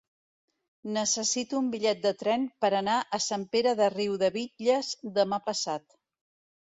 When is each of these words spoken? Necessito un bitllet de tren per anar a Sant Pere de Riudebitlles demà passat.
Necessito 0.93 1.59
un 1.63 1.67
bitllet 1.75 2.01
de 2.07 2.13
tren 2.23 2.47
per 2.65 2.71
anar 2.79 2.95
a 3.17 3.19
Sant 3.27 3.47
Pere 3.57 3.77
de 3.83 3.93
Riudebitlles 3.97 4.93
demà 5.19 5.41
passat. 5.51 5.87